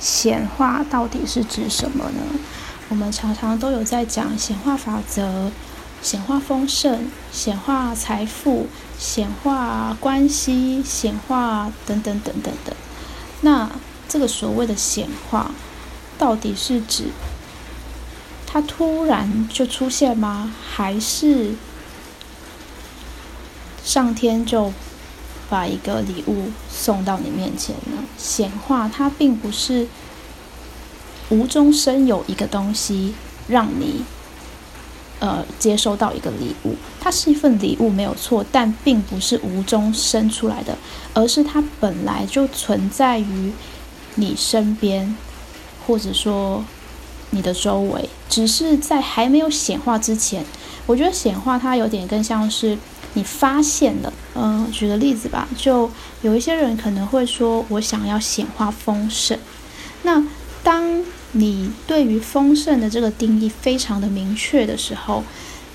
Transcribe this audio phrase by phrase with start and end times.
[0.00, 2.20] 显化到底是指什么呢？
[2.88, 5.50] 我们常常都有在讲显化法则、
[6.00, 8.66] 显化丰盛、显化财富、
[8.98, 12.74] 显化关系、显化等等等等的。
[13.42, 13.70] 那
[14.08, 15.50] 这个所谓的显化，
[16.16, 17.10] 到底是指
[18.46, 20.54] 它突然就出现吗？
[20.70, 21.54] 还是
[23.84, 24.72] 上天就？
[25.48, 28.04] 把一个礼物送到你面前呢？
[28.16, 29.86] 显化它并不是
[31.30, 33.14] 无中生有一个东西
[33.46, 34.02] 让你
[35.20, 40.76] 呃接收到一个礼物，它是一份礼物没有错，但并不是无中生出来的，
[41.14, 43.52] 而是它本来就存在于
[44.14, 45.16] 你身边，
[45.86, 46.64] 或者说
[47.30, 50.44] 你的周围，只是在还没有显化之前，
[50.86, 52.76] 我觉得显化它有点更像是。
[53.14, 59.36] 你发现了，嗯，举个例子吧，就有一些人可能会说，我想要显化丰盛。
[60.02, 60.22] 那
[60.62, 61.02] 当
[61.32, 65.24] 你对于丰盛的这个定义非常的明确的时候，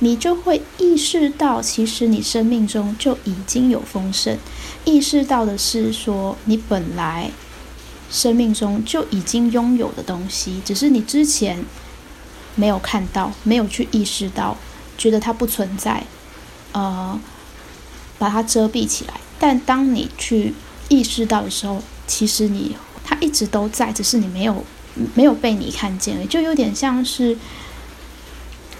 [0.00, 4.36] 你就会意识到，其实你生命中就已经有丰盛。
[4.84, 7.30] 意识到的是说，你本来
[8.12, 11.64] 生命中就已经拥有的东西，只是你之前
[12.54, 14.56] 没有看到，没有去意识到，
[14.98, 16.04] 觉得它不存在。
[16.72, 17.18] 呃，
[18.18, 19.14] 把它遮蔽起来。
[19.38, 20.54] 但当你去
[20.88, 24.64] 意识到的时候，其实你它一直都在，只是你没有
[25.14, 26.26] 没有被你看见而已。
[26.26, 27.36] 就有点像是，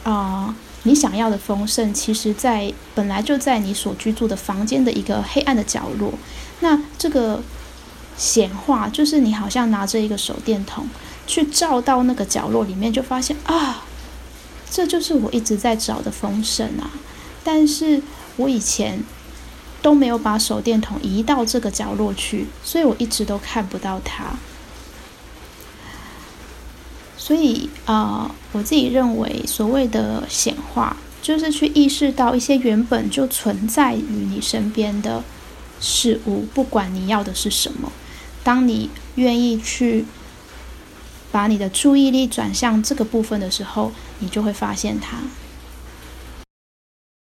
[0.05, 6.13] 啊，你想要的丰盛，其实在本来就在你所居住的房间的一个黑暗的角落。
[6.61, 7.43] 那这个
[8.23, 10.89] 显化，就是你好像拿着一个手电筒
[11.27, 13.83] 去照到那个角落里面，就发现啊，
[14.71, 16.89] 这就是我一直在找的丰盛啊。
[17.43, 18.01] 但是
[18.37, 19.03] 我以前
[19.83, 24.27] 都没有把手电筒移到这个角落去，所以我一直都看不到它。
[27.17, 35.25] 所以啊，我自己认为，所谓的显化，就是去意识到一些原本就存在于你身边的
[35.81, 37.91] 事物，不管你要的是什么。
[38.45, 40.05] 当你愿意去
[41.31, 45.19] 把你的注意力转向这个部分的时候，你就会发现它。